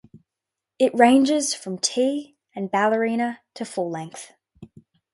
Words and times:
It 0.79 0.97
ranges 0.97 1.53
from 1.53 1.77
tea 1.77 2.35
and 2.55 2.71
ballerina 2.71 3.41
to 3.53 3.63
full-length. 3.65 4.33